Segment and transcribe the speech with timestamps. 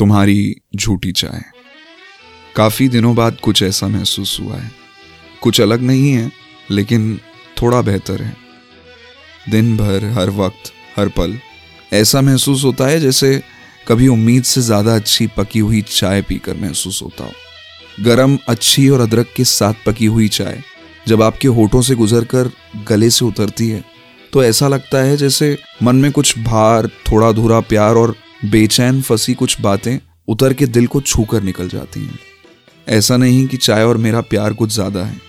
[0.00, 1.42] तुम्हारी झूठी चाय
[2.56, 4.70] काफ़ी दिनों बाद कुछ ऐसा महसूस हुआ है।
[5.42, 6.30] कुछ अलग नहीं है,
[6.70, 7.18] लेकिन
[7.56, 8.36] थोड़ा बेहतर है।
[9.50, 11.36] दिन भर, हर वक्त, हर पल,
[11.92, 13.42] ऐसा महसूस होता है जैसे
[13.88, 19.00] कभी उम्मीद से ज़्यादा अच्छी पकी हुई चाय पीकर महसूस होता हो। गरम, अच्छी और
[19.00, 20.62] अदरक के साथ पकी हुई चाय
[21.08, 22.50] जब आपके होठों से गुजरकर
[22.88, 23.84] गले से उतरती है
[24.32, 29.34] तो ऐसा लगता है जैसे मन में कुछ भार, थोड़ा अधूरा प्यार और बेचैन, फंसी
[29.34, 29.98] कुछ बातें
[30.28, 32.18] उतर के दिल को छू कर निकल जाती हैं।
[32.86, 35.20] ऐसा नहीं कि चाय और मेरा प्यार कुछ ज़्यादा है।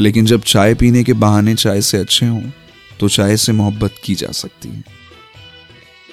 [0.00, 2.42] लेकिन जब चाय पीने के बहाने चाय से अच्छे हों
[3.00, 4.82] तो चाय से मोहब्बत की जा सकती है।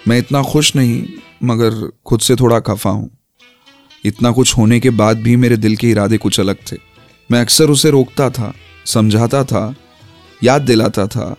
[0.07, 1.03] मैं इतना खुश नहीं,
[1.43, 3.09] मगर खुद से थोड़ा खफा हूँ।
[4.03, 6.77] इतना कुछ होने के बाद भी मेरे दिल के इरादे कुछ अलग थे।
[7.29, 8.53] मैं अक्सर उसे रोकता था,
[8.85, 9.73] समझाता था,
[10.41, 11.35] याद दिलाता था,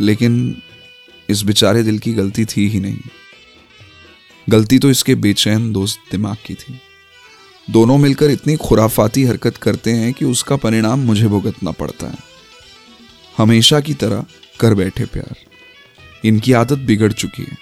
[0.00, 0.62] लेकिन
[1.28, 2.98] इस बेचारे दिल की गलती थी ही नहीं।
[4.48, 6.80] गलती तो इसके बेचैन दोस्त दिमाग की थी।
[7.70, 12.18] दोनों मिलकर इतनी खुराफाती हरकत करते हैं कि उसका परिणाम मुझे भुगतना पड़ता है।
[13.38, 14.24] हमेशा की तरह
[14.60, 15.36] कर बैठे प्यार।
[16.24, 17.56] इनकी आदत बिगड़ चुकी है।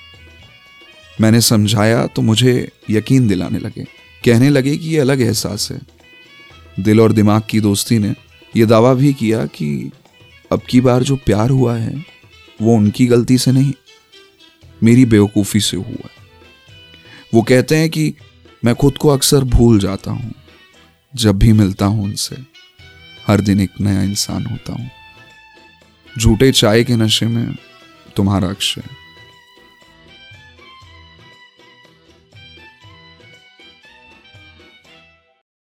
[1.21, 3.85] मैंने समझाया तो मुझे यकीन दिलाने लगे।
[4.25, 5.81] कहने लगे कि ये अलग एहसास है।
[6.81, 8.15] दिल और दिमाग की दोस्ती ने
[8.57, 9.91] यह दावा भी किया कि
[10.53, 12.05] अब की बार जो प्यार हुआ है,
[12.63, 13.73] वो उनकी गलती से नहीं,
[14.83, 16.08] मेरी बेवकूफ़ी से हुआ
[17.35, 18.15] वो कहते हैं कि
[18.65, 20.35] मैं खुद को अक्सर भूल जाता हूँ,
[21.17, 22.37] जब भी मिलता हूँ उनसे।
[23.27, 24.91] हर दिन एक नया इंसान होता हूँ।
[26.19, 27.55] झूठे चाय के नशे में
[28.17, 28.83] तुम्हारा अक्षय।